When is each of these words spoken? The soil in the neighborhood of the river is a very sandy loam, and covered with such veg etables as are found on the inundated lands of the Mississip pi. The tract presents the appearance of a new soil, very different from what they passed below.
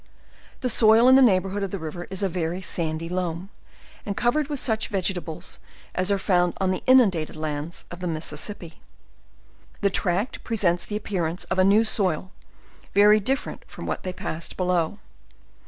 The 0.61 0.67
soil 0.71 1.07
in 1.07 1.13
the 1.15 1.21
neighborhood 1.21 1.61
of 1.61 1.69
the 1.69 1.77
river 1.77 2.05
is 2.09 2.23
a 2.23 2.27
very 2.27 2.59
sandy 2.59 3.07
loam, 3.07 3.51
and 4.03 4.17
covered 4.17 4.47
with 4.47 4.59
such 4.59 4.87
veg 4.87 5.03
etables 5.03 5.59
as 5.93 6.09
are 6.09 6.17
found 6.17 6.55
on 6.59 6.71
the 6.71 6.81
inundated 6.87 7.35
lands 7.35 7.85
of 7.91 7.99
the 7.99 8.07
Mississip 8.07 8.61
pi. 8.61 8.73
The 9.81 9.91
tract 9.91 10.43
presents 10.43 10.85
the 10.85 10.95
appearance 10.97 11.43
of 11.51 11.59
a 11.59 11.63
new 11.63 11.85
soil, 11.85 12.31
very 12.95 13.19
different 13.19 13.63
from 13.67 13.85
what 13.85 14.01
they 14.01 14.11
passed 14.11 14.57
below. 14.57 14.97